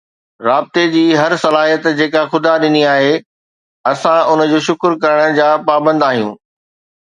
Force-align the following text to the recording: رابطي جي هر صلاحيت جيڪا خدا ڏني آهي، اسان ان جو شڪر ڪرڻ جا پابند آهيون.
رابطي 0.45 0.85
جي 0.93 1.01
هر 1.17 1.35
صلاحيت 1.41 1.83
جيڪا 1.99 2.23
خدا 2.31 2.53
ڏني 2.63 2.81
آهي، 2.93 3.11
اسان 3.91 4.25
ان 4.33 4.43
جو 4.55 4.63
شڪر 4.71 4.97
ڪرڻ 5.05 5.39
جا 5.43 5.53
پابند 5.69 6.09
آهيون. 6.09 6.35